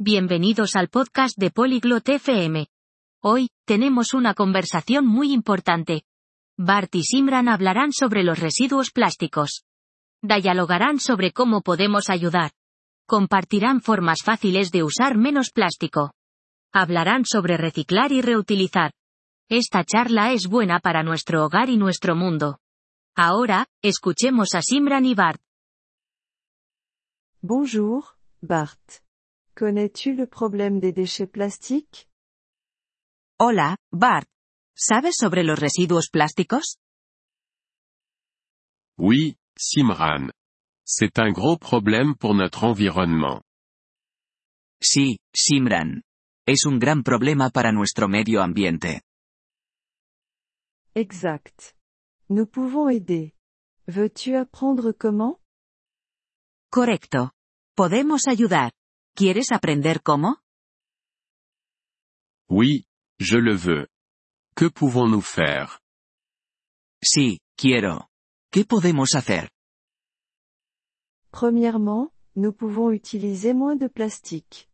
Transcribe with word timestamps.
Bienvenidos 0.00 0.74
al 0.74 0.88
podcast 0.88 1.38
de 1.38 1.52
Polyglot 1.52 2.08
FM. 2.08 2.66
Hoy, 3.22 3.50
tenemos 3.64 4.12
una 4.12 4.34
conversación 4.34 5.06
muy 5.06 5.32
importante. 5.32 6.02
Bart 6.58 6.92
y 6.96 7.04
Simran 7.04 7.48
hablarán 7.48 7.92
sobre 7.92 8.24
los 8.24 8.40
residuos 8.40 8.90
plásticos. 8.90 9.62
Dialogarán 10.20 10.98
sobre 10.98 11.30
cómo 11.30 11.60
podemos 11.60 12.10
ayudar. 12.10 12.50
Compartirán 13.06 13.80
formas 13.80 14.22
fáciles 14.24 14.72
de 14.72 14.82
usar 14.82 15.16
menos 15.16 15.52
plástico. 15.52 16.12
Hablarán 16.72 17.24
sobre 17.24 17.56
reciclar 17.56 18.10
y 18.10 18.20
reutilizar. 18.20 18.94
Esta 19.48 19.84
charla 19.84 20.32
es 20.32 20.48
buena 20.48 20.80
para 20.80 21.04
nuestro 21.04 21.44
hogar 21.44 21.70
y 21.70 21.76
nuestro 21.76 22.16
mundo. 22.16 22.58
Ahora, 23.14 23.68
escuchemos 23.80 24.56
a 24.56 24.60
Simran 24.60 25.04
y 25.04 25.14
Bart. 25.14 25.40
Bonjour, 27.40 28.02
Bart. 28.40 29.03
Connais-tu 29.56 30.14
le 30.16 30.26
problème 30.26 30.80
des 30.80 30.92
déchets 30.92 31.28
plastiques? 31.28 32.08
Hola, 33.38 33.76
Bart. 33.92 34.26
¿Sabes 34.76 35.14
sobre 35.16 35.44
los 35.44 35.56
residuos 35.56 36.08
plásticos? 36.10 36.78
Oui, 38.98 39.36
Simran. 39.56 40.30
C'est 40.84 41.18
un 41.20 41.30
gros 41.32 41.56
problème 41.56 42.16
pour 42.16 42.34
notre 42.34 42.64
environnement. 42.64 43.42
Sí, 44.82 45.18
Simran. 45.32 46.02
Es 46.46 46.66
un 46.66 46.78
gran 46.78 47.04
problema 47.04 47.50
para 47.50 47.70
nuestro 47.70 48.08
medio 48.08 48.42
ambiente. 48.42 49.02
Exact. 50.94 51.74
Nous 52.28 52.46
pouvons 52.46 52.88
aider. 52.90 53.34
Veux-tu 53.86 54.34
apprendre 54.34 54.92
comment? 54.92 55.38
Correcto. 56.70 57.30
Podemos 57.76 58.26
ayudar. 58.26 58.72
¿Quieres 59.16 59.52
aprender 59.52 60.02
cómo? 60.02 60.38
Oui, 62.48 62.86
je 63.20 63.38
le 63.38 63.54
veux. 63.54 63.86
Que 64.56 64.70
pouvons-nous 64.70 65.22
faire? 65.24 65.78
Sí, 67.00 67.38
quiero. 67.56 68.08
¿Qué 68.50 68.64
podemos 68.64 69.14
hacer? 69.14 69.50
Premièrement, 71.30 72.10
nous 72.34 72.52
pouvons 72.52 72.90
utiliser 72.92 73.54
moins 73.54 73.76
de 73.76 73.88
plastique. 73.88 74.68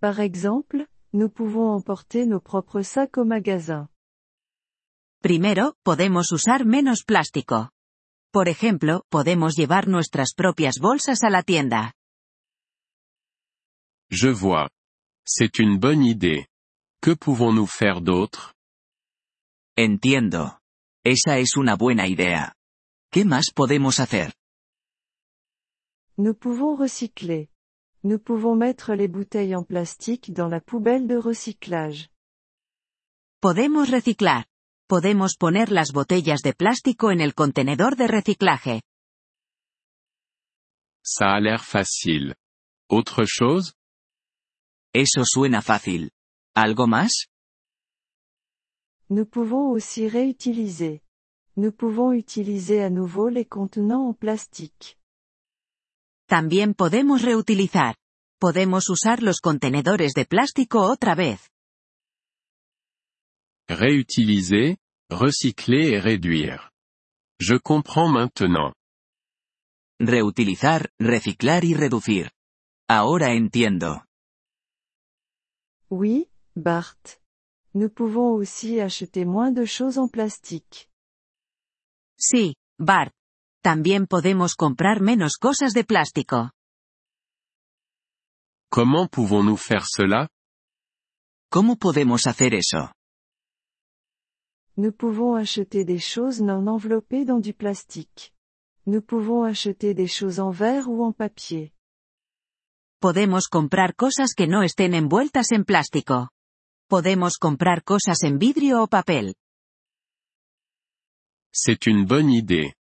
Par 0.00 0.20
exemple, 0.20 0.86
nous 1.12 1.28
pouvons 1.28 1.74
emporter 1.74 2.26
nos 2.26 2.40
propres 2.40 2.82
sacs 2.82 3.18
au 3.18 3.26
magasin. 3.26 3.88
Primero, 5.20 5.74
podemos 5.82 6.32
usar 6.32 6.64
menos 6.64 7.04
plástico. 7.04 7.70
Por 8.32 8.48
ejemplo, 8.48 9.04
podemos 9.10 9.54
llevar 9.54 9.86
nuestras 9.86 10.32
propias 10.34 10.78
bolsas 10.80 11.22
a 11.24 11.28
la 11.28 11.42
tienda. 11.42 11.92
Je 14.12 14.28
vois. 14.28 14.68
C'est 15.26 15.58
une 15.58 15.78
bonne 15.78 16.04
idée. 16.04 16.46
Que 17.00 17.12
pouvons-nous 17.14 17.66
faire 17.66 18.02
d'autre? 18.02 18.52
Entiendo. 19.78 20.58
Esa 21.02 21.38
es 21.38 21.56
una 21.56 21.76
buena 21.76 22.06
idea. 22.06 22.54
¿Qué 23.10 23.24
más 23.24 23.50
podemos 23.54 24.00
hacer? 24.00 24.34
Nous 26.18 26.34
pouvons 26.34 26.78
recycler. 26.78 27.48
Nous 28.04 28.18
pouvons 28.18 28.54
mettre 28.54 28.94
les 28.94 29.08
bouteilles 29.08 29.56
en 29.56 29.64
plastique 29.64 30.30
dans 30.32 30.48
la 30.48 30.60
poubelle 30.60 31.06
de 31.06 31.16
recyclage. 31.16 32.10
Podemos 33.40 33.88
reciclar. 33.90 34.46
Podemos 34.88 35.36
poner 35.38 35.72
las 35.72 35.92
botellas 35.92 36.42
de 36.42 36.52
plástico 36.52 37.10
en 37.10 37.22
el 37.22 37.34
contenedor 37.34 37.96
de 37.96 38.08
reciclaje. 38.08 38.82
Ça 41.02 41.32
a 41.32 41.40
l'air 41.40 41.64
facile. 41.64 42.34
Autre 42.90 43.24
chose? 43.24 43.72
Eso 44.94 45.22
suena 45.24 45.62
fácil. 45.62 46.12
¿Algo 46.54 46.86
más? 46.86 47.28
Nous 49.08 49.26
pouvons 49.26 49.72
aussi 49.72 50.08
réutiliser. 50.08 51.02
Nous 51.56 51.72
pouvons 51.72 52.12
utiliser 52.12 52.82
à 52.82 52.90
nouveau 52.90 53.28
les 53.28 53.46
contenants 53.46 54.08
en 54.08 54.14
plastique. 54.14 54.98
También 56.26 56.74
podemos 56.74 57.22
reutilizar. 57.22 57.96
Podemos 58.38 58.88
usar 58.90 59.22
los 59.22 59.40
contenedores 59.40 60.12
de 60.14 60.24
plástico 60.24 60.80
otra 60.80 61.14
vez. 61.14 61.50
Réutiliser, 63.68 64.78
recycler 65.08 65.94
et 65.94 66.00
réduire. 66.00 66.70
Je 67.38 67.58
comprends 67.58 68.08
maintenant. 68.08 68.74
Reutilizar, 70.00 70.90
reciclar 70.98 71.64
y 71.64 71.74
reducir. 71.74 72.32
Ahora 72.88 73.32
entiendo. 73.34 74.04
Oui, 75.92 76.30
Bart. 76.56 77.20
Nous 77.74 77.90
pouvons 77.90 78.32
aussi 78.32 78.80
acheter 78.80 79.26
moins 79.26 79.52
de 79.52 79.66
choses 79.66 79.98
en 79.98 80.08
plastique. 80.08 80.88
Sí, 82.16 82.54
Bart. 82.78 83.12
También 83.62 84.06
podemos 84.06 84.54
comprar 84.54 85.02
menos 85.02 85.36
cosas 85.36 85.74
de 85.74 85.84
plástico. 85.84 86.50
Comment 88.70 89.06
pouvons-nous 89.06 89.58
faire 89.58 89.84
cela? 89.86 90.30
¿Cómo 91.50 91.76
podemos 91.76 92.26
hacer 92.26 92.54
eso? 92.54 92.90
Nous 94.78 94.92
pouvons 94.92 95.34
acheter 95.36 95.84
des 95.84 96.00
choses 96.00 96.40
non 96.40 96.68
enveloppées 96.68 97.26
dans 97.26 97.38
du 97.38 97.52
plastique. 97.52 98.32
Nous 98.86 99.02
pouvons 99.02 99.44
acheter 99.44 99.92
des 99.92 100.08
choses 100.08 100.40
en 100.40 100.50
verre 100.50 100.88
ou 100.88 101.04
en 101.04 101.12
papier. 101.12 101.74
Podemos 103.02 103.48
comprar 103.48 103.96
cosas 103.96 104.32
que 104.32 104.46
no 104.46 104.62
estén 104.62 104.94
envueltas 104.94 105.50
en 105.50 105.64
plástico. 105.64 106.30
Podemos 106.88 107.36
comprar 107.36 107.82
cosas 107.82 108.22
en 108.22 108.38
vidrio 108.38 108.80
o 108.80 108.86
papel. 108.86 109.34
C'est 111.52 111.88
une 111.88 112.06
bonne 112.06 112.30
idée. 112.30 112.74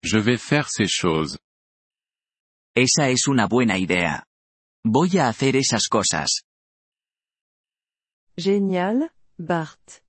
Je 0.00 0.20
vais 0.20 0.38
faire 0.38 0.68
ces 0.68 0.88
choses. 0.88 1.40
Esa 2.76 3.08
es 3.08 3.26
una 3.26 3.48
buena 3.48 3.76
idea. 3.76 4.28
Voy 4.84 5.18
a 5.18 5.26
hacer 5.26 5.56
esas 5.56 5.88
cosas. 5.88 6.44
Génial, 8.36 9.10
Bart. 9.36 10.04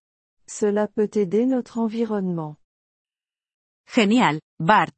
Cela 0.45 0.87
peut 0.87 1.17
aider 1.17 1.47
notre 1.47 1.79
environnement. 1.79 2.59
Genial, 3.87 4.41
Bart. 4.59 4.93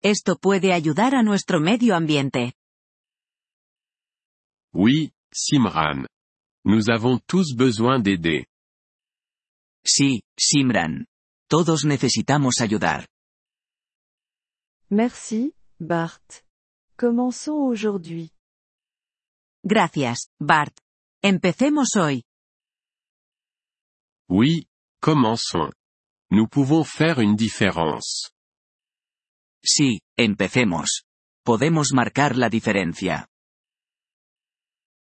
Esto 0.00 0.36
puede 0.36 0.72
ayudar 0.72 1.16
a 1.16 1.24
nuestro 1.24 1.58
medio 1.58 1.96
ambiente. 1.96 2.54
Oui, 4.74 5.12
Simran. 5.32 6.06
Nous 6.64 6.88
avons 6.90 7.18
tous 7.26 7.54
besoin 7.54 7.98
d'aider. 8.00 8.46
Sí, 9.84 10.22
Simran. 10.38 11.06
Todos 11.48 11.84
necesitamos 11.84 12.60
ayudar. 12.60 13.06
Merci, 14.88 15.54
Bart. 15.78 16.44
Commençons 16.96 17.68
aujourd'hui. 17.68 18.30
Gracias, 19.64 20.28
Bart. 20.40 20.74
Empecemos 21.22 21.96
hoy. 21.96 22.22
Oui, 24.28 24.66
commençons. 25.00 25.72
Nous 26.30 26.48
pouvons 26.48 26.84
faire 26.84 27.20
une 27.20 27.36
différence. 27.36 28.32
Sí, 29.62 30.00
empecemos. 30.18 31.04
Podemos 31.44 31.92
marcar 31.92 32.36
la 32.36 32.48
diferencia. 32.48 33.28